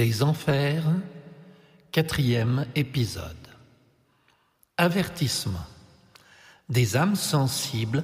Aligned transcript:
Les 0.00 0.22
Enfers, 0.22 0.84
quatrième 1.92 2.64
épisode. 2.74 3.36
Avertissement. 4.78 5.66
Des 6.70 6.96
âmes 6.96 7.16
sensibles 7.16 8.02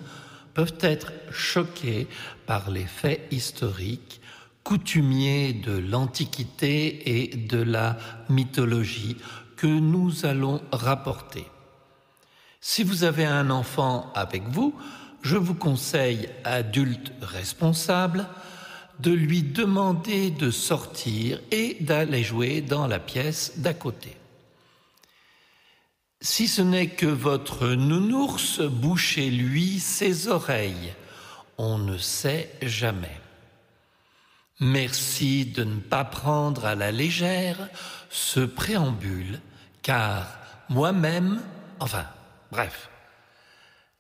peuvent 0.52 0.76
être 0.80 1.10
choquées 1.30 2.06
par 2.44 2.70
les 2.70 2.84
faits 2.84 3.26
historiques 3.30 4.20
coutumiers 4.62 5.54
de 5.54 5.72
l'Antiquité 5.72 7.22
et 7.22 7.34
de 7.34 7.62
la 7.62 7.96
mythologie 8.28 9.16
que 9.56 9.66
nous 9.66 10.26
allons 10.26 10.60
rapporter. 10.72 11.46
Si 12.60 12.82
vous 12.82 13.04
avez 13.04 13.24
un 13.24 13.48
enfant 13.48 14.12
avec 14.14 14.42
vous, 14.48 14.74
je 15.22 15.38
vous 15.38 15.54
conseille, 15.54 16.28
adulte 16.44 17.10
responsable, 17.22 18.26
de 19.00 19.10
lui 19.10 19.42
demander 19.42 20.30
de 20.30 20.50
sortir 20.50 21.40
et 21.50 21.76
d'aller 21.80 22.22
jouer 22.22 22.60
dans 22.60 22.86
la 22.86 22.98
pièce 22.98 23.58
d'à 23.58 23.74
côté. 23.74 24.16
Si 26.20 26.48
ce 26.48 26.62
n'est 26.62 26.88
que 26.88 27.06
votre 27.06 27.68
nounours, 27.68 28.60
bouchez-lui 28.60 29.78
ses 29.80 30.28
oreilles. 30.28 30.94
On 31.58 31.78
ne 31.78 31.98
sait 31.98 32.50
jamais. 32.62 33.20
Merci 34.60 35.44
de 35.44 35.64
ne 35.64 35.80
pas 35.80 36.04
prendre 36.04 36.64
à 36.64 36.74
la 36.74 36.90
légère 36.90 37.68
ce 38.08 38.40
préambule, 38.40 39.40
car 39.82 40.26
moi-même, 40.70 41.42
enfin, 41.80 42.06
bref, 42.50 42.88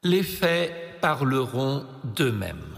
les 0.02 0.22
faits 0.22 1.00
parleront 1.00 1.84
d'eux-mêmes. 2.04 2.76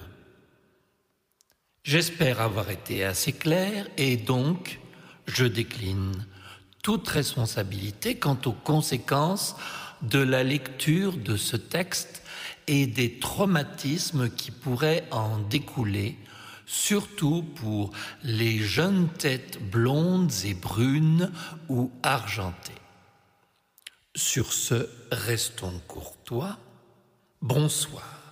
J'espère 1.89 2.43
avoir 2.43 2.69
été 2.69 3.03
assez 3.03 3.33
clair 3.33 3.89
et 3.97 4.19
donc 4.19 4.79
je 5.27 5.47
décline 5.47 6.27
toute 6.83 7.09
responsabilité 7.09 8.19
quant 8.19 8.37
aux 8.45 8.53
conséquences 8.53 9.57
de 10.03 10.19
la 10.19 10.45
lecture 10.45 11.17
de 11.17 11.39
ce 11.39 11.57
texte 11.57 12.23
et 12.67 12.87
des 12.87 13.19
traumatismes 13.19 14.29
qui 14.29 14.51
pourraient 14.51 15.09
en 15.13 15.39
découler, 15.39 16.19
surtout 16.67 17.43
pour 17.43 17.93
les 18.23 18.59
jeunes 18.59 19.09
têtes 19.09 19.59
blondes 19.59 20.45
et 20.45 20.53
brunes 20.53 21.33
ou 21.71 21.91
argentées. 22.03 22.83
Sur 24.15 24.53
ce, 24.53 24.91
restons 25.11 25.81
courtois. 25.87 26.59
Bonsoir. 27.41 28.28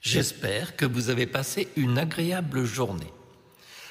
J'espère 0.00 0.76
que 0.76 0.86
vous 0.86 1.10
avez 1.10 1.26
passé 1.26 1.68
une 1.76 1.98
agréable 1.98 2.64
journée. 2.64 3.12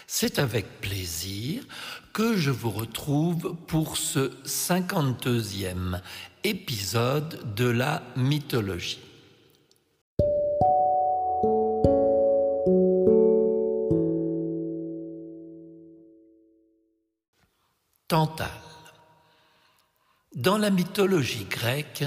C'est 0.07 0.39
avec 0.39 0.81
plaisir 0.81 1.63
que 2.13 2.35
je 2.35 2.49
vous 2.49 2.71
retrouve 2.71 3.55
pour 3.67 3.95
ce 3.95 4.31
52e 4.43 6.01
épisode 6.43 7.53
de 7.53 7.69
la 7.69 8.01
mythologie. 8.15 8.99
Tantale. 18.07 18.49
Dans 20.33 20.57
la 20.57 20.71
mythologie 20.71 21.45
grecque, 21.45 22.03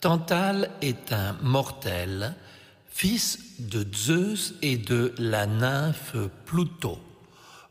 Tantale 0.00 0.70
est 0.80 1.12
un 1.12 1.34
mortel 1.42 2.34
fils 2.98 3.38
de 3.60 3.86
Zeus 3.94 4.54
et 4.60 4.76
de 4.76 5.14
la 5.18 5.46
nymphe 5.46 6.16
Pluto, 6.46 6.98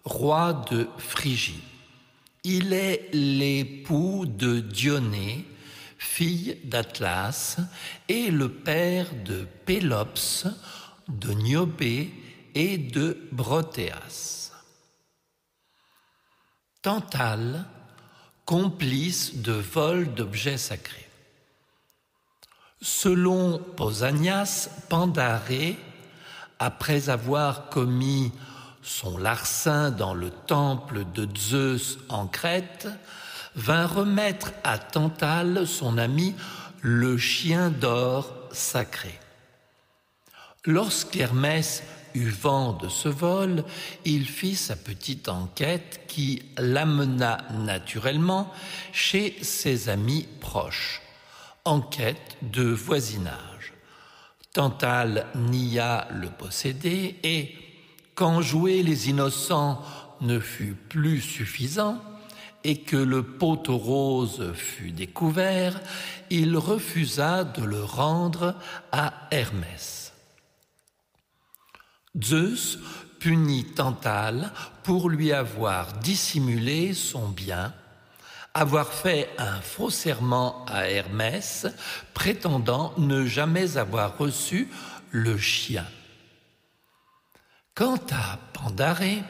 roi 0.06 0.66
de 0.72 0.88
Phrygie. 0.98 1.66
Il 2.46 2.72
est 2.72 3.10
l'époux 3.12 4.26
de 4.26 4.62
Dionée, 4.62 5.46
fille 5.98 6.58
d'Atlas, 6.64 7.58
et 8.08 8.32
le 8.32 8.50
père 8.50 9.10
de 9.26 9.46
Pélops, 9.66 10.48
de 11.10 11.34
Niobé 11.34 12.10
et 12.56 12.78
de 12.78 13.28
Brotéas. 13.34 14.54
Tantale, 16.82 17.66
complice 18.46 19.36
de 19.36 19.52
vol 19.52 20.14
d'objets 20.14 20.58
sacrés. 20.58 21.07
Selon 22.82 23.60
Pausanias, 23.76 24.70
Pandaré, 24.88 25.78
après 26.60 27.10
avoir 27.10 27.70
commis 27.70 28.32
son 28.84 29.18
larcin 29.18 29.90
dans 29.90 30.14
le 30.14 30.30
temple 30.30 31.04
de 31.14 31.28
Zeus 31.38 31.98
en 32.10 32.28
Crète, 32.28 32.88
vint 33.56 33.88
remettre 33.88 34.54
à 34.64 34.78
Tantale 34.78 35.66
son 35.66 35.98
ami 35.98 36.36
le 36.82 37.18
chien 37.18 37.72
d'or 37.72 38.34
sacré. 38.52 39.20
Lorsqu'Hermès 40.64 41.82
eut 42.14 42.30
vent 42.30 42.74
de 42.74 42.90
ce 42.90 43.10
vol, 43.10 43.64
il 44.06 44.28
fit 44.28 44.56
sa 44.56 44.76
petite 44.76 45.30
enquête 45.30 46.02
qui 46.08 46.44
l'amena 46.58 47.40
naturellement 47.66 48.54
chez 48.92 49.36
ses 49.42 49.90
amis 49.90 50.28
proches 50.40 51.02
enquête 51.68 52.38
de 52.42 52.64
voisinage. 52.64 53.74
Tantale 54.54 55.28
nia 55.36 56.08
le 56.12 56.30
posséder 56.30 57.20
et, 57.24 57.54
quand 58.16 58.42
jouer 58.42 58.82
les 58.82 59.10
innocents 59.10 59.84
ne 60.22 60.40
fut 60.40 60.74
plus 60.74 61.22
suffisant 61.22 62.02
et 62.64 62.82
que 62.82 62.98
le 62.98 63.22
pot 63.22 63.64
rose 63.68 64.54
fut 64.54 64.92
découvert, 64.92 65.80
il 66.30 66.58
refusa 66.58 67.44
de 67.44 67.64
le 67.64 67.84
rendre 67.84 68.56
à 68.92 69.28
Hermès. 69.30 70.14
Zeus 72.20 72.80
punit 73.20 73.66
Tantale 73.76 74.52
pour 74.84 75.10
lui 75.10 75.34
avoir 75.34 75.94
dissimulé 76.00 76.94
son 76.94 77.28
bien 77.28 77.74
avoir 78.54 78.92
fait 78.92 79.30
un 79.38 79.62
faux 79.62 79.90
serment 79.90 80.66
à 80.66 80.90
Hermès, 80.90 81.68
prétendant 82.14 82.94
ne 82.98 83.26
jamais 83.26 83.78
avoir 83.78 84.18
reçu 84.18 84.70
le 85.12 85.38
chien. 85.38 85.86
Quant 87.76 88.02
à 88.12 88.40
Pandaré 88.54 89.22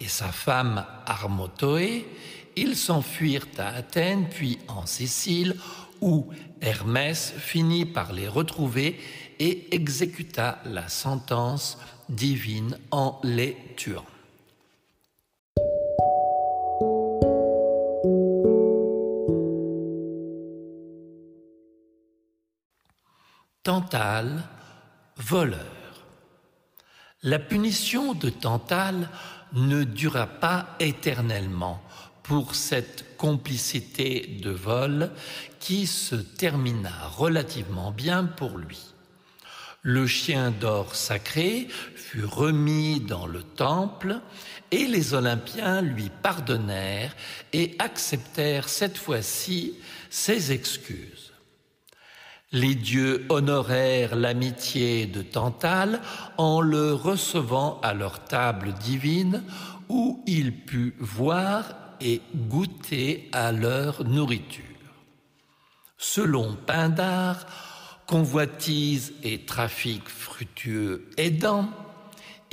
et 0.00 0.08
sa 0.08 0.28
femme 0.28 0.84
Armotoé, 1.06 2.06
ils 2.56 2.76
s'enfuirent 2.76 3.46
à 3.58 3.68
Athènes 3.68 4.28
puis 4.28 4.58
en 4.68 4.86
Sicile, 4.86 5.56
où 6.00 6.28
Hermès 6.60 7.32
finit 7.38 7.86
par 7.86 8.12
les 8.12 8.28
retrouver 8.28 8.98
et 9.38 9.74
exécuta 9.74 10.58
la 10.64 10.88
sentence 10.88 11.78
divine 12.08 12.78
en 12.90 13.20
les 13.22 13.56
tuant. 13.76 14.04
Tantale, 23.86 24.42
voleur. 25.16 25.60
La 27.22 27.38
punition 27.38 28.14
de 28.14 28.30
Tantale 28.30 29.08
ne 29.52 29.84
dura 29.84 30.26
pas 30.26 30.74
éternellement 30.80 31.80
pour 32.24 32.56
cette 32.56 33.16
complicité 33.16 34.38
de 34.42 34.50
vol 34.50 35.12
qui 35.60 35.86
se 35.86 36.16
termina 36.16 36.90
relativement 37.16 37.92
bien 37.92 38.24
pour 38.24 38.58
lui. 38.58 38.80
Le 39.82 40.08
chien 40.08 40.50
d'or 40.50 40.96
sacré 40.96 41.68
fut 41.94 42.24
remis 42.24 42.98
dans 42.98 43.28
le 43.28 43.44
temple 43.44 44.18
et 44.72 44.88
les 44.88 45.14
Olympiens 45.14 45.80
lui 45.80 46.10
pardonnèrent 46.22 47.14
et 47.52 47.76
acceptèrent 47.78 48.68
cette 48.68 48.98
fois-ci 48.98 49.74
ses 50.10 50.50
excuses. 50.50 51.35
Les 52.56 52.74
dieux 52.74 53.26
honorèrent 53.28 54.16
l'amitié 54.16 55.04
de 55.04 55.20
Tantale 55.20 56.00
en 56.38 56.62
le 56.62 56.94
recevant 56.94 57.78
à 57.82 57.92
leur 57.92 58.24
table 58.24 58.72
divine 58.72 59.42
où 59.90 60.24
il 60.26 60.64
put 60.64 60.94
voir 60.98 61.74
et 62.00 62.22
goûter 62.48 63.28
à 63.32 63.52
leur 63.52 64.04
nourriture. 64.04 64.64
Selon 65.98 66.56
Pindare, 66.66 67.44
convoitise 68.06 69.12
et 69.22 69.44
trafic 69.44 70.08
fructueux 70.08 71.10
aidant, 71.18 71.68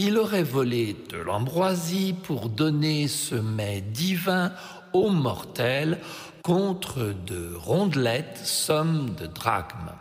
il 0.06 0.18
aurait 0.18 0.44
volé 0.44 0.98
de 1.10 1.18
l'ambroisie 1.18 2.12
pour 2.12 2.50
donner 2.50 3.08
ce 3.08 3.36
mets 3.36 3.80
divin 3.80 4.52
aux 4.92 5.10
mortels 5.10 5.98
contre 6.42 7.16
de 7.26 7.56
rondelettes, 7.56 8.38
sommes 8.44 9.16
de 9.16 9.28
drachmes. 9.28 9.94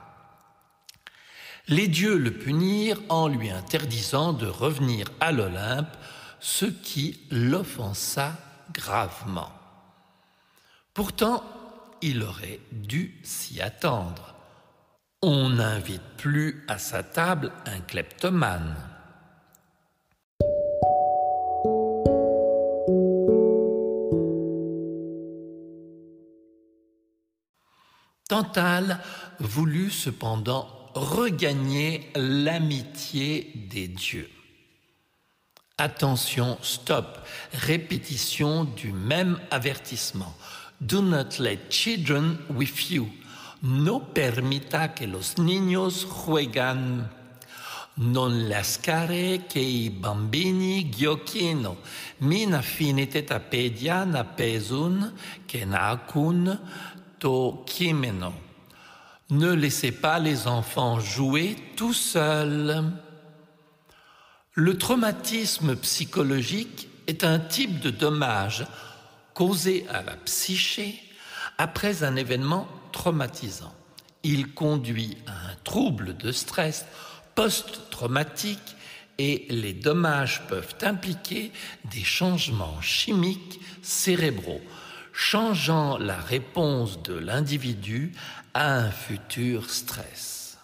Les 1.68 1.86
dieux 1.86 2.18
le 2.18 2.32
punirent 2.32 3.00
en 3.10 3.28
lui 3.28 3.50
interdisant 3.50 4.32
de 4.32 4.46
revenir 4.46 5.06
à 5.20 5.30
l'Olympe, 5.30 5.96
ce 6.40 6.64
qui 6.64 7.20
l'offensa 7.30 8.32
gravement. 8.74 9.52
Pourtant, 10.94 11.44
il 12.02 12.24
aurait 12.24 12.58
dû 12.72 13.20
s'y 13.22 13.60
attendre. 13.60 14.34
On 15.22 15.50
n'invite 15.50 16.02
plus 16.16 16.64
à 16.66 16.78
sa 16.78 17.04
table 17.04 17.52
un 17.66 17.78
kleptomane. 17.78 18.91
Tantale 28.32 28.98
voulut 29.40 29.90
cependant 29.90 30.66
regagner 30.94 32.10
l'amitié 32.14 33.52
des 33.70 33.88
dieux. 33.88 34.30
Attention, 35.76 36.56
stop, 36.62 37.18
répétition 37.52 38.64
du 38.64 38.90
même 38.90 39.38
avertissement. 39.50 40.34
Do 40.80 41.02
not 41.02 41.40
let 41.40 41.68
children 41.68 42.38
with 42.48 42.90
you. 42.90 43.06
No 43.62 44.00
permita 44.00 44.94
que 44.94 45.04
los 45.04 45.36
niños 45.36 46.06
juegan. 46.06 47.10
Non 47.98 48.48
lascare 48.48 49.44
che 49.46 49.58
i 49.58 49.90
bambini 49.90 50.88
giochino. 50.88 51.76
Mina 52.20 52.62
finite 52.62 53.24
tapedia 53.24 54.04
na 54.04 54.24
pesun 54.24 55.12
che 55.44 55.66
Ne 59.30 59.52
laissez 59.52 59.92
pas 59.92 60.18
les 60.18 60.46
enfants 60.46 61.00
jouer 61.00 61.56
tout 61.76 61.94
seuls. 61.94 62.84
Le 64.54 64.76
traumatisme 64.76 65.76
psychologique 65.76 66.88
est 67.06 67.24
un 67.24 67.38
type 67.38 67.80
de 67.80 67.90
dommage 67.90 68.66
causé 69.34 69.86
à 69.88 70.02
la 70.02 70.16
psyché 70.16 71.00
après 71.58 72.02
un 72.02 72.16
événement 72.16 72.68
traumatisant. 72.92 73.74
Il 74.22 74.52
conduit 74.52 75.16
à 75.26 75.32
un 75.32 75.56
trouble 75.64 76.16
de 76.16 76.32
stress 76.32 76.84
post-traumatique 77.34 78.76
et 79.18 79.46
les 79.48 79.72
dommages 79.72 80.42
peuvent 80.48 80.74
impliquer 80.82 81.52
des 81.90 82.04
changements 82.04 82.80
chimiques 82.80 83.60
cérébraux, 83.82 84.60
changeant 85.12 85.98
la 85.98 86.16
réponse 86.16 87.02
de 87.02 87.14
l'individu 87.14 88.12
à 88.54 88.74
un 88.74 88.90
futur 88.90 89.70
stress. 89.70 90.58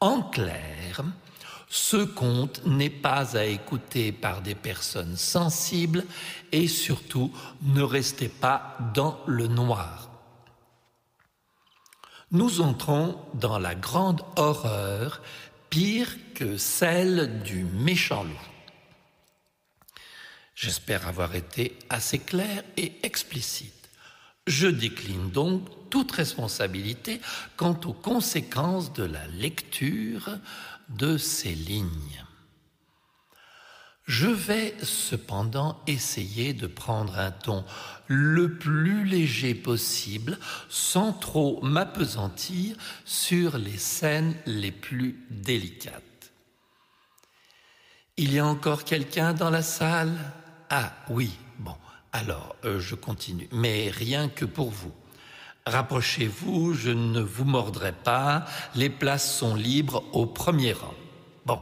En 0.00 0.22
clair, 0.22 1.02
ce 1.68 1.96
conte 1.96 2.64
n'est 2.64 2.90
pas 2.90 3.36
à 3.36 3.44
écouter 3.44 4.12
par 4.12 4.40
des 4.40 4.54
personnes 4.54 5.16
sensibles 5.16 6.04
et 6.52 6.68
surtout 6.68 7.32
ne 7.62 7.82
restez 7.82 8.28
pas 8.28 8.78
dans 8.94 9.18
le 9.26 9.46
noir. 9.46 10.10
Nous 12.30 12.60
entrons 12.60 13.18
dans 13.34 13.58
la 13.58 13.74
grande 13.74 14.22
horreur, 14.36 15.22
pire 15.70 16.08
que 16.34 16.56
celle 16.56 17.42
du 17.42 17.64
méchant 17.64 18.24
loup. 18.24 18.55
J'espère 20.56 21.06
avoir 21.06 21.34
été 21.34 21.78
assez 21.90 22.18
clair 22.18 22.64
et 22.78 22.94
explicite. 23.02 23.90
Je 24.46 24.66
décline 24.66 25.30
donc 25.30 25.68
toute 25.90 26.10
responsabilité 26.12 27.20
quant 27.56 27.78
aux 27.84 27.92
conséquences 27.92 28.92
de 28.94 29.04
la 29.04 29.26
lecture 29.26 30.30
de 30.88 31.18
ces 31.18 31.54
lignes. 31.54 32.24
Je 34.06 34.28
vais 34.28 34.74
cependant 34.82 35.82
essayer 35.86 36.54
de 36.54 36.68
prendre 36.68 37.18
un 37.18 37.32
ton 37.32 37.64
le 38.06 38.56
plus 38.56 39.04
léger 39.04 39.54
possible 39.54 40.38
sans 40.70 41.12
trop 41.12 41.60
m'apesantir 41.60 42.76
sur 43.04 43.58
les 43.58 43.76
scènes 43.76 44.34
les 44.46 44.72
plus 44.72 45.26
délicates. 45.28 46.02
Il 48.16 48.32
y 48.32 48.38
a 48.38 48.46
encore 48.46 48.84
quelqu'un 48.84 49.34
dans 49.34 49.50
la 49.50 49.62
salle? 49.62 50.16
Ah 50.70 50.92
oui, 51.08 51.30
bon, 51.58 51.76
alors 52.12 52.56
euh, 52.64 52.80
je 52.80 52.94
continue, 52.94 53.48
mais 53.52 53.90
rien 53.90 54.28
que 54.28 54.44
pour 54.44 54.70
vous. 54.70 54.92
Rapprochez-vous, 55.66 56.74
je 56.74 56.90
ne 56.90 57.20
vous 57.20 57.44
mordrai 57.44 57.92
pas, 57.92 58.46
les 58.74 58.90
places 58.90 59.36
sont 59.36 59.54
libres 59.54 60.04
au 60.12 60.26
premier 60.26 60.72
rang. 60.72 60.94
Bon, 61.44 61.60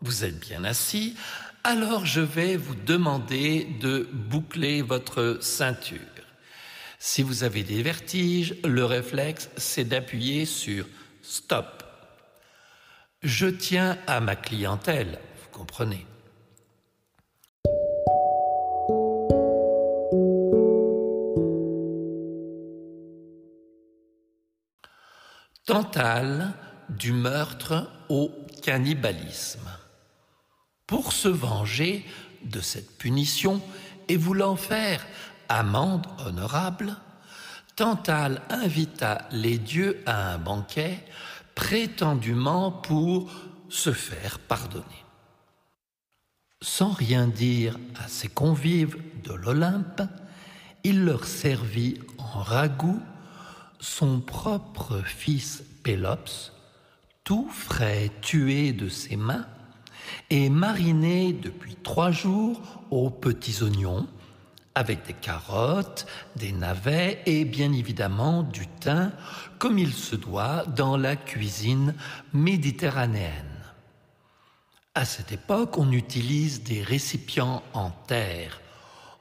vous 0.00 0.24
êtes 0.24 0.40
bien 0.40 0.64
assis, 0.64 1.16
alors 1.62 2.04
je 2.04 2.20
vais 2.20 2.56
vous 2.56 2.74
demander 2.74 3.64
de 3.80 4.08
boucler 4.12 4.82
votre 4.82 5.38
ceinture. 5.40 6.00
Si 6.98 7.22
vous 7.22 7.44
avez 7.44 7.62
des 7.62 7.82
vertiges, 7.82 8.56
le 8.64 8.84
réflexe, 8.84 9.50
c'est 9.56 9.84
d'appuyer 9.84 10.46
sur 10.46 10.86
Stop. 11.22 11.82
Je 13.22 13.46
tiens 13.46 13.98
à 14.06 14.20
ma 14.20 14.36
clientèle, 14.36 15.18
vous 15.42 15.58
comprenez. 15.58 16.06
Tantale 25.66 26.52
du 26.90 27.12
meurtre 27.12 27.90
au 28.10 28.30
cannibalisme. 28.62 29.70
Pour 30.86 31.14
se 31.14 31.28
venger 31.28 32.04
de 32.44 32.60
cette 32.60 32.98
punition 32.98 33.62
et 34.08 34.18
voulant 34.18 34.56
faire 34.56 35.06
amende 35.48 36.06
honorable, 36.26 36.94
Tantale 37.76 38.42
invita 38.50 39.26
les 39.30 39.56
dieux 39.56 40.02
à 40.04 40.34
un 40.34 40.38
banquet 40.38 41.02
prétendument 41.54 42.70
pour 42.70 43.32
se 43.70 43.94
faire 43.94 44.40
pardonner. 44.40 44.84
Sans 46.60 46.92
rien 46.92 47.26
dire 47.26 47.78
à 47.96 48.08
ses 48.08 48.28
convives 48.28 48.98
de 49.22 49.32
l'Olympe, 49.32 50.02
il 50.82 51.06
leur 51.06 51.24
servit 51.24 52.00
en 52.18 52.42
ragoût 52.42 53.00
son 53.80 54.20
propre 54.20 55.02
fils 55.04 55.62
Pélops, 55.82 56.52
tout 57.24 57.48
frais 57.50 58.10
tué 58.20 58.72
de 58.72 58.88
ses 58.88 59.16
mains, 59.16 59.46
et 60.30 60.50
mariné 60.50 61.32
depuis 61.32 61.76
trois 61.76 62.10
jours 62.10 62.60
aux 62.90 63.10
petits 63.10 63.62
oignons, 63.62 64.06
avec 64.74 65.06
des 65.06 65.12
carottes, 65.12 66.06
des 66.36 66.52
navets 66.52 67.22
et 67.26 67.44
bien 67.44 67.72
évidemment 67.72 68.42
du 68.42 68.66
thym, 68.66 69.12
comme 69.58 69.78
il 69.78 69.92
se 69.92 70.16
doit 70.16 70.64
dans 70.76 70.96
la 70.96 71.16
cuisine 71.16 71.94
méditerranéenne. 72.32 73.54
À 74.94 75.04
cette 75.04 75.32
époque, 75.32 75.78
on 75.78 75.90
utilise 75.92 76.62
des 76.62 76.82
récipients 76.82 77.62
en 77.72 77.90
terre 77.90 78.60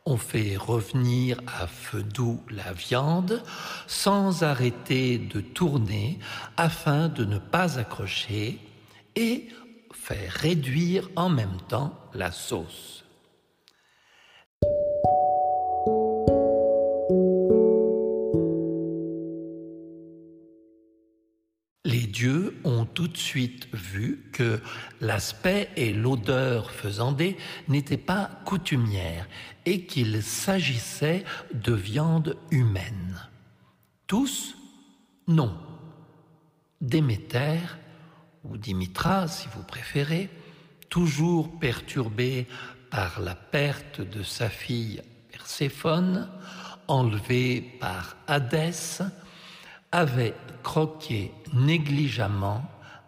on 0.06 0.18
fait 0.18 0.58
revenir 0.58 1.40
à 1.48 1.68
feu 1.68 2.04
doux 2.04 2.42
la 2.50 2.74
viande 2.74 3.42
sans 3.88 4.44
arrêter 4.44 5.18
de 5.18 5.40
tourner 5.40 6.20
afin 6.58 7.08
de 7.08 7.24
ne 7.24 7.38
pas 7.38 7.80
accrocher 7.80 8.60
et 9.16 9.48
faire 9.94 10.32
réduire 10.34 11.10
en 11.16 11.30
même 11.30 11.58
temps 11.70 11.98
la 12.14 12.32
sauce. 12.32 13.03
Tout 22.94 23.08
de 23.08 23.18
suite 23.18 23.68
vu 23.74 24.30
que 24.32 24.62
l'aspect 25.02 25.70
et 25.76 25.94
l'odeur 25.94 26.72
faisandée 26.72 27.38
n'étaient 27.68 27.98
pas 27.98 28.30
coutumières 28.46 29.28
et 29.66 29.86
qu'il 29.86 30.22
s'agissait 30.22 31.24
de 31.54 31.74
viande 31.74 32.38
humaine. 32.52 33.30
Tous 34.08 34.56
Non. 35.28 35.58
Déméter, 36.82 37.60
ou 38.44 38.58
Dimitra 38.58 39.28
si 39.28 39.48
vous 39.56 39.64
préférez, 39.64 40.30
toujours 40.90 41.60
perturbé 41.60 42.46
par 42.90 43.22
la 43.22 43.36
perte 43.36 44.02
de 44.02 44.22
sa 44.22 44.50
fille 44.50 45.02
Perséphone, 45.32 46.30
enlevée 46.88 47.62
par 47.80 48.16
Hadès, 48.28 49.02
avait 49.92 50.36
croqué 50.62 51.32
négligemment 51.54 52.64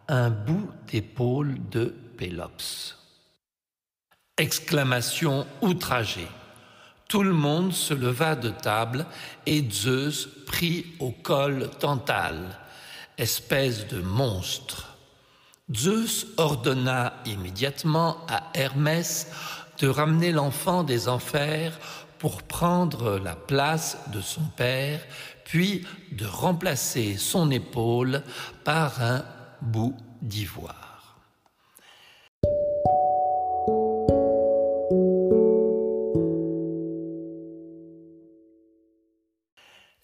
un 0.08 0.30
bout 0.30 0.70
d'épaule 0.88 1.58
de 1.70 1.94
Pélops. 2.18 2.98
Exclamation 4.38 5.48
outragée. 5.62 6.28
Tout 7.08 7.24
le 7.24 7.34
monde 7.34 7.72
se 7.74 7.94
leva 7.94 8.36
de 8.36 8.50
table 8.50 9.06
et 9.46 9.64
Zeus 9.70 10.28
prit 10.46 10.86
au 11.00 11.12
col 11.12 11.70
Tantale, 11.80 12.60
espèce 13.18 13.88
de 13.88 14.02
monstre. 14.02 14.98
Zeus 15.74 16.28
ordonna 16.38 17.14
immédiatement 17.26 18.18
à 18.28 18.52
Hermès 18.54 19.32
de 19.80 19.88
ramener 19.88 20.32
l'enfant 20.32 20.84
des 20.84 21.08
enfers 21.08 21.80
pour 22.20 22.44
prendre 22.44 23.20
la 23.20 23.36
place 23.36 23.98
de 24.14 24.22
son 24.22 24.44
père, 24.56 25.02
puis 25.44 25.86
de 26.12 26.26
remplacer 26.26 27.18
son 27.18 27.52
épaule 27.52 28.24
par 28.64 29.02
un 29.02 29.24
bout 29.62 29.96
d'ivoire. 30.22 30.96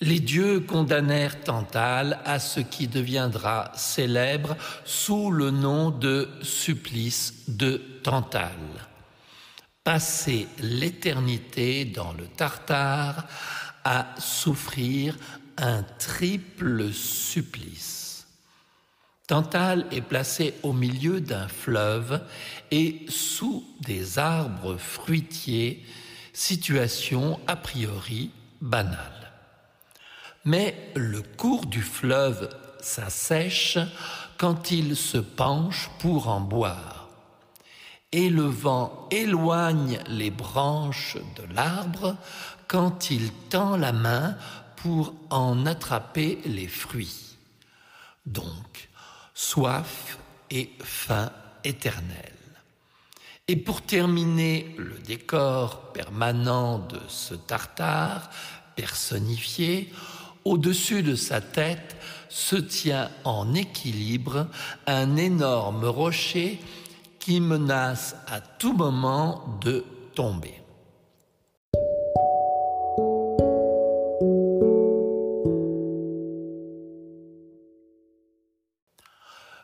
Les 0.03 0.19
dieux 0.19 0.61
condamnèrent 0.61 1.41
Tantale 1.41 2.19
à 2.25 2.39
ce 2.39 2.59
qui 2.59 2.87
deviendra 2.87 3.71
célèbre 3.75 4.57
sous 4.83 5.29
le 5.29 5.51
nom 5.51 5.91
de 5.91 6.27
supplice 6.41 7.43
de 7.47 7.77
Tantale. 8.01 8.49
Passer 9.83 10.47
l'éternité 10.59 11.85
dans 11.85 12.13
le 12.13 12.25
Tartare 12.25 13.27
à 13.83 14.07
souffrir 14.17 15.15
un 15.57 15.83
triple 15.99 16.91
supplice. 16.91 18.00
Tantale 19.31 19.85
est 19.93 20.01
placé 20.01 20.55
au 20.61 20.73
milieu 20.73 21.21
d'un 21.21 21.47
fleuve 21.47 22.19
et 22.69 23.05
sous 23.07 23.63
des 23.79 24.19
arbres 24.19 24.75
fruitiers, 24.75 25.85
situation 26.33 27.39
a 27.47 27.55
priori 27.55 28.31
banale. 28.59 29.31
Mais 30.43 30.75
le 30.97 31.21
cours 31.21 31.65
du 31.65 31.81
fleuve 31.81 32.49
s'assèche 32.81 33.77
quand 34.37 34.69
il 34.69 34.97
se 34.97 35.19
penche 35.19 35.89
pour 35.99 36.27
en 36.27 36.41
boire. 36.41 37.07
Et 38.11 38.29
le 38.29 38.43
vent 38.43 39.07
éloigne 39.11 39.99
les 40.09 40.29
branches 40.29 41.15
de 41.37 41.55
l'arbre 41.55 42.17
quand 42.67 43.11
il 43.11 43.31
tend 43.49 43.77
la 43.77 43.93
main 43.93 44.35
pour 44.75 45.13
en 45.29 45.65
attraper 45.65 46.39
les 46.43 46.67
fruits. 46.67 47.37
Donc, 48.25 48.90
soif 49.51 50.17
et 50.49 50.69
faim 50.79 51.29
éternelle. 51.65 52.39
Et 53.49 53.57
pour 53.57 53.81
terminer 53.81 54.73
le 54.77 54.97
décor 54.99 55.91
permanent 55.91 56.79
de 56.79 56.99
ce 57.09 57.33
tartare 57.33 58.29
personnifié, 58.77 59.91
au-dessus 60.45 61.03
de 61.03 61.15
sa 61.15 61.41
tête 61.41 61.97
se 62.29 62.55
tient 62.55 63.11
en 63.25 63.53
équilibre 63.53 64.47
un 64.87 65.17
énorme 65.17 65.83
rocher 65.83 66.57
qui 67.19 67.41
menace 67.41 68.15
à 68.27 68.39
tout 68.39 68.71
moment 68.71 69.59
de 69.61 69.83
tomber. 70.15 70.60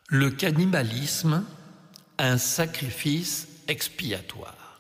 Le 0.09 0.29
cannibalisme, 0.29 1.43
un 2.17 2.37
sacrifice 2.37 3.49
expiatoire. 3.67 4.79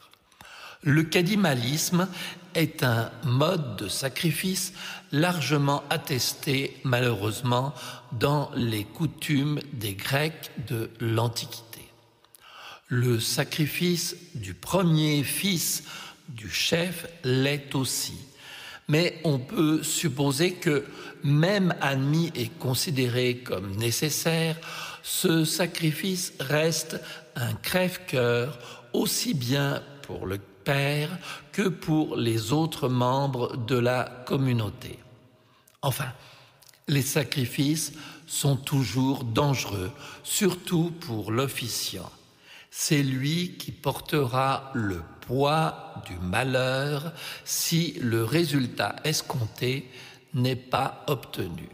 Le 0.83 1.03
cannibalisme 1.03 2.07
est 2.55 2.81
un 2.81 3.11
mode 3.25 3.75
de 3.75 3.89
sacrifice 3.89 4.71
largement 5.11 5.83
attesté 5.89 6.77
malheureusement 6.85 7.73
dans 8.13 8.49
les 8.55 8.85
coutumes 8.85 9.59
des 9.73 9.95
Grecs 9.95 10.49
de 10.65 10.89
l'Antiquité. 11.01 11.91
Le 12.87 13.19
sacrifice 13.19 14.15
du 14.33 14.53
premier 14.53 15.25
fils 15.25 15.83
du 16.29 16.49
chef 16.49 17.05
l'est 17.25 17.75
aussi, 17.75 18.15
mais 18.87 19.19
on 19.23 19.39
peut 19.39 19.83
supposer 19.83 20.53
que 20.53 20.85
même 21.23 21.73
admis 21.81 22.31
et 22.35 22.47
considéré 22.47 23.37
comme 23.37 23.75
nécessaire, 23.75 24.57
ce 25.03 25.45
sacrifice 25.45 26.33
reste 26.39 26.99
un 27.35 27.53
crève-cœur 27.53 28.59
aussi 28.93 29.33
bien 29.33 29.81
pour 30.03 30.25
le 30.25 30.39
Père 30.63 31.17
que 31.53 31.69
pour 31.69 32.17
les 32.17 32.51
autres 32.51 32.89
membres 32.89 33.55
de 33.55 33.77
la 33.77 34.23
communauté. 34.25 34.99
Enfin, 35.81 36.11
les 36.89 37.01
sacrifices 37.01 37.93
sont 38.25 38.57
toujours 38.57 39.23
dangereux, 39.23 39.91
surtout 40.23 40.91
pour 40.99 41.31
l'officiant. 41.31 42.11
C'est 42.69 43.01
lui 43.01 43.53
qui 43.57 43.71
portera 43.71 44.71
le 44.73 45.01
du 46.05 46.17
malheur 46.21 47.13
si 47.43 47.97
le 48.01 48.23
résultat 48.23 48.95
escompté 49.03 49.89
n'est 50.33 50.55
pas 50.55 51.03
obtenu. 51.07 51.69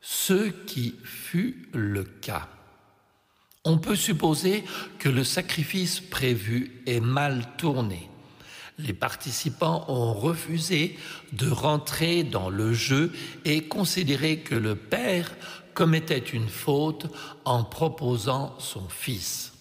Ce 0.00 0.50
qui 0.50 0.94
fut 1.04 1.68
le 1.72 2.04
cas. 2.04 2.48
On 3.64 3.78
peut 3.78 3.96
supposer 3.96 4.64
que 4.98 5.08
le 5.08 5.24
sacrifice 5.24 6.00
prévu 6.00 6.82
est 6.86 7.00
mal 7.00 7.44
tourné. 7.56 8.08
Les 8.78 8.92
participants 8.92 9.84
ont 9.88 10.12
refusé 10.12 10.98
de 11.32 11.48
rentrer 11.48 12.22
dans 12.22 12.50
le 12.50 12.72
jeu 12.72 13.12
et 13.44 13.66
considéré 13.66 14.40
que 14.40 14.54
le 14.54 14.76
père 14.76 15.34
commettait 15.74 16.18
une 16.18 16.48
faute 16.48 17.06
en 17.44 17.64
proposant 17.64 18.54
son 18.58 18.88
fils. 18.88 19.52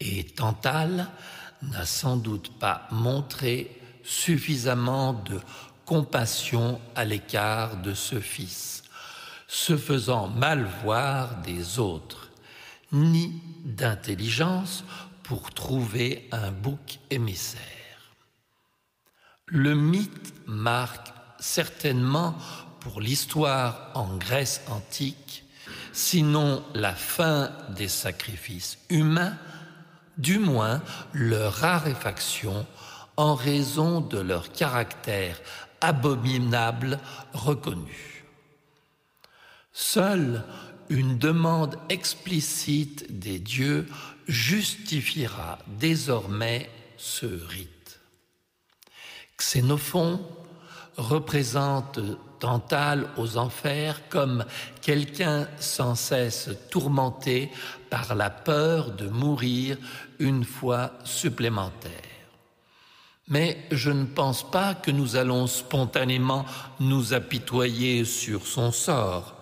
Et 0.00 0.24
Tantale 0.24 1.10
n'a 1.62 1.86
sans 1.86 2.16
doute 2.16 2.52
pas 2.58 2.88
montré 2.90 3.80
suffisamment 4.02 5.12
de 5.12 5.40
compassion 5.84 6.80
à 6.94 7.04
l'écart 7.04 7.76
de 7.78 7.94
ce 7.94 8.20
fils, 8.20 8.82
se 9.46 9.76
faisant 9.76 10.28
mal 10.28 10.68
voir 10.82 11.36
des 11.42 11.78
autres 11.78 12.28
ni 12.92 13.40
d'intelligence 13.64 14.84
pour 15.22 15.52
trouver 15.52 16.28
un 16.32 16.50
bouc 16.50 17.00
émissaire. 17.10 17.62
Le 19.46 19.74
mythe 19.74 20.34
marque 20.46 21.08
certainement 21.38 22.36
pour 22.80 23.00
l'histoire 23.00 23.90
en 23.94 24.16
Grèce 24.16 24.62
antique, 24.68 25.44
sinon 25.92 26.62
la 26.74 26.94
fin 26.94 27.50
des 27.70 27.88
sacrifices 27.88 28.78
humains, 28.88 29.36
du 30.18 30.38
moins 30.38 30.82
leur 31.12 31.54
raréfaction 31.54 32.66
en 33.16 33.34
raison 33.34 34.00
de 34.00 34.18
leur 34.18 34.52
caractère 34.52 35.40
abominable 35.80 36.98
reconnu. 37.32 38.24
Seul 39.72 40.44
une 40.88 41.18
demande 41.18 41.76
explicite 41.88 43.18
des 43.18 43.38
dieux 43.38 43.86
justifiera 44.26 45.58
désormais 45.78 46.68
ce 46.96 47.26
rite. 47.26 48.00
Xénophon 49.36 50.20
représente 50.96 52.00
Tantale 52.38 53.08
aux 53.16 53.36
enfers 53.36 54.08
comme 54.08 54.44
quelqu'un 54.80 55.48
sans 55.58 55.94
cesse 55.94 56.50
tourmenté 56.70 57.50
par 57.90 58.14
la 58.14 58.30
peur 58.30 58.92
de 58.92 59.08
mourir 59.08 59.76
une 60.18 60.44
fois 60.44 60.92
supplémentaire. 61.04 61.92
Mais 63.28 63.66
je 63.70 63.90
ne 63.90 64.06
pense 64.06 64.48
pas 64.50 64.74
que 64.74 64.90
nous 64.90 65.16
allons 65.16 65.46
spontanément 65.46 66.46
nous 66.80 67.12
apitoyer 67.12 68.04
sur 68.04 68.46
son 68.46 68.72
sort. 68.72 69.34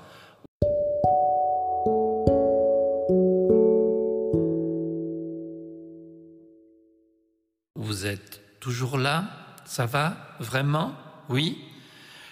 Vous 7.77 8.07
êtes 8.07 8.41
toujours 8.59 8.99
là? 8.99 9.25
Ça 9.65 9.87
va? 9.87 10.17
Vraiment? 10.41 10.93
Oui? 11.29 11.63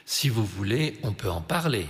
Si 0.04 0.28
vous 0.28 0.44
voulez, 0.44 0.98
on 1.02 1.12
peut 1.12 1.30
en 1.30 1.40
parler. 1.40 1.86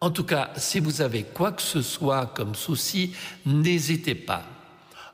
En 0.00 0.10
tout 0.10 0.24
cas, 0.24 0.52
si 0.56 0.80
vous 0.80 1.00
avez 1.00 1.22
quoi 1.22 1.52
que 1.52 1.62
ce 1.62 1.82
soit 1.82 2.26
comme 2.26 2.54
souci, 2.54 3.14
n'hésitez 3.46 4.14
pas. 4.14 4.44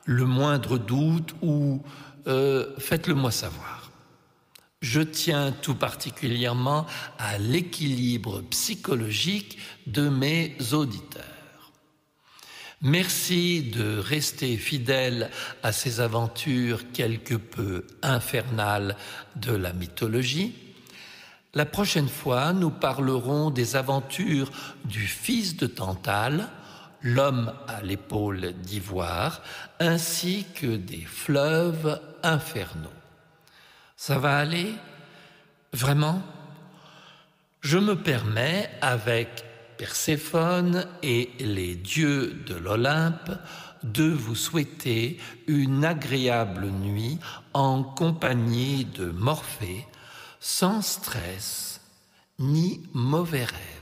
Le 0.04 0.24
moindre 0.24 0.78
doute 0.78 1.34
ou 1.42 1.82
euh, 2.26 2.74
faites-le 2.78 3.14
moi 3.14 3.30
savoir. 3.30 3.90
Je 4.82 5.00
tiens 5.00 5.52
tout 5.52 5.74
particulièrement 5.74 6.86
à 7.18 7.38
l'équilibre 7.38 8.40
psychologique 8.50 9.58
de 9.86 10.08
mes 10.08 10.56
auditeurs. 10.72 11.24
Merci 12.82 13.62
de 13.62 13.98
rester 13.98 14.56
fidèle 14.56 15.30
à 15.62 15.70
ces 15.70 16.00
aventures 16.00 16.90
quelque 16.92 17.34
peu 17.34 17.86
infernales 18.02 18.96
de 19.36 19.52
la 19.52 19.74
mythologie. 19.74 20.69
La 21.52 21.66
prochaine 21.66 22.08
fois, 22.08 22.52
nous 22.52 22.70
parlerons 22.70 23.50
des 23.50 23.74
aventures 23.74 24.52
du 24.84 25.00
fils 25.00 25.56
de 25.56 25.66
Tantale, 25.66 26.48
l'homme 27.02 27.52
à 27.66 27.82
l'épaule 27.82 28.52
d'ivoire, 28.52 29.42
ainsi 29.80 30.46
que 30.54 30.76
des 30.76 31.00
fleuves 31.00 32.00
infernaux. 32.22 32.88
Ça 33.96 34.18
va 34.18 34.38
aller? 34.38 34.74
Vraiment? 35.72 36.22
Je 37.62 37.78
me 37.78 37.96
permets, 37.96 38.70
avec 38.80 39.44
Perséphone 39.76 40.86
et 41.02 41.30
les 41.40 41.74
dieux 41.74 42.44
de 42.46 42.54
l'Olympe, 42.54 43.32
de 43.82 44.08
vous 44.08 44.36
souhaiter 44.36 45.18
une 45.48 45.84
agréable 45.84 46.66
nuit 46.66 47.18
en 47.54 47.82
compagnie 47.82 48.84
de 48.84 49.06
Morphée, 49.06 49.86
sans 50.40 50.82
stress 50.82 51.80
ni 52.38 52.82
mauvais 52.94 53.44
rêve. 53.44 53.79